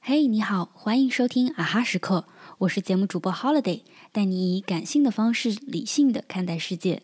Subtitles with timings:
[0.00, 2.26] 嘿，你好，欢迎收听啊哈时刻，
[2.58, 7.02] 我是节目主播 Holiday，带你以感性的方式理性的看待世界。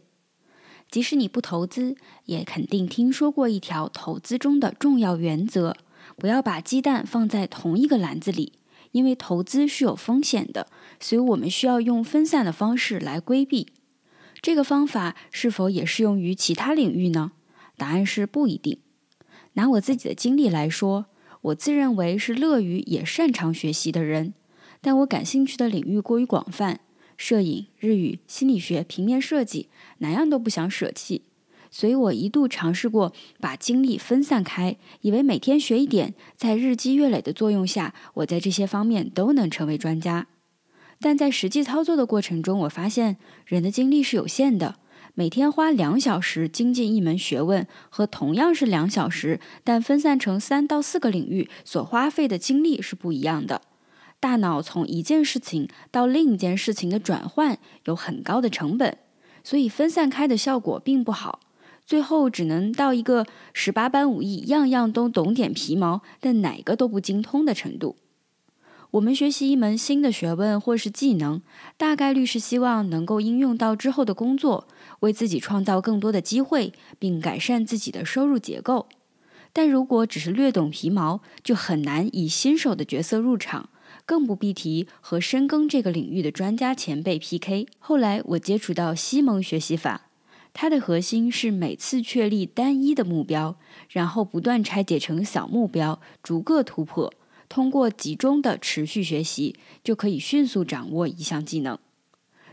[0.90, 5.76] 即使你不投资，也肯定听说过一条投资中的重要原则：
[6.16, 8.54] 不要把鸡蛋放在同一个篮子里。
[8.92, 13.68] 因为投资是有风险的，所以我们需要用分散的方式来规避。
[14.40, 17.32] 这个方法是否也适用于其他领域呢？
[17.76, 18.78] 答案是不一定。
[19.54, 21.06] 拿我自己的经历来说，
[21.42, 24.34] 我自认为是乐于也擅长学习的人，
[24.80, 26.80] 但我感兴趣的领域过于广泛，
[27.16, 31.22] 摄影、日语、心理学、平面设计，哪样都不想舍弃。
[31.70, 40.28] 所以我一度尝试过把精力分散开，以为每天学一点，在日积月累的作用下，我在这些方面都能成为专家。
[41.00, 44.76] 但在实际操作的过程中，我发现人的精力是有限的。
[45.18, 53.62] 每天花两小时精进一门学问，和同样是两小时，但分散成三到四个领域所花费的精力是不一样的。
[54.20, 58.98] 大脑从一件事情到另一件事情的转换有很高的成本，
[59.42, 61.40] 所以分散开的效果并不好。
[61.86, 67.96] 最后只能到一个十八般武艺，样样都懂点皮毛，但哪个都不精通的程度。
[68.92, 71.42] 我们学习一门新的学问或是技能，
[71.76, 74.68] 大概率是希望能够应用到之后的工作，
[75.00, 78.86] 为自己创造更多的机会，并改善自己的收入结构。
[79.52, 83.70] 但如果只是略懂皮毛，就很难以新手的角色入场，
[84.04, 87.66] 更不必提和深耕这个领域的专家前辈 PK。
[87.78, 90.02] 后来我接触到西蒙学习法。
[90.52, 93.56] 它的核心是每次确立单一的目标，
[93.90, 97.12] 然后不断拆解成小目标，逐个突破。
[97.48, 101.78] 通过集中的持续学习，就可以迅速掌握一项技能。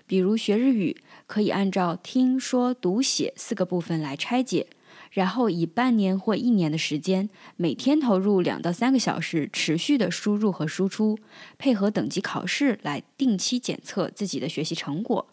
[0.05, 4.67] 比如学日语，可以按照听说读写四个部分来拆解，
[5.11, 11.17] 然后以半年或一年的时间，每天投入两到三个小时，持续的输入和输出，
[11.57, 15.27] 配合等级考试来定期检测自己的学习成果。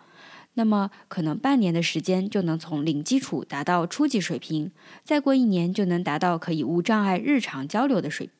[0.55, 4.71] 那么，可能半年的时间就能从零基础达到初级水平，
[5.05, 8.35] 再过一年就能达到可以无障碍日常交流的水平。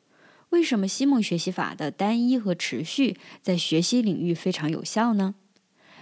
[0.51, 5.35] 为什么西蒙学习法的单一和持续在学习领域非常有效呢？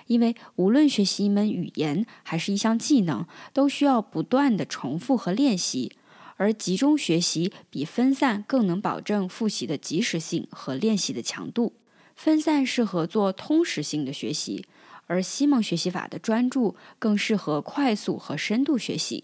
[0.05, 5.91] 因为无论学习一门语言还是一项技能，都需要不断的重复和练习，
[6.37, 11.73] 而集中学习比分散更能保证复习的及时性和练习的强度。
[12.15, 14.65] 分散适合做通识性的学习。
[15.11, 19.23] 而西蒙学习法的专注更适合快速和深度学习。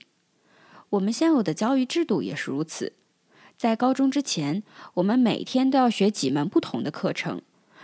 [0.90, 2.94] 我们现有的教育制度也是如此。
[3.58, 4.64] 在高中之前，
[4.96, 7.42] 我们每天都要学几门不同的课程。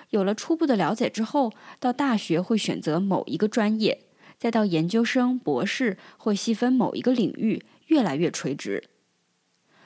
[0.10, 4.02] 有了初步的了解之后，到大学会选择某一个专业，
[4.38, 8.84] 再到研究生、博士会细分某一个领域，越来越垂直。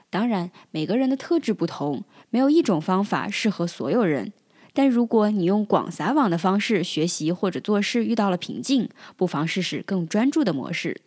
[0.10, 4.34] 当然，每个人的特质不同，没有一种方法适合所有人。
[4.74, 11.02] 但如果你用广撒网的方式学习或者做事遇到了瓶颈，不妨试试更专注的模式。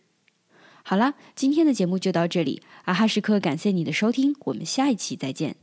[0.83, 5.55] 好啦，今天的节目就到这里，阿哈时刻感谢你的收听，我们下一期再见。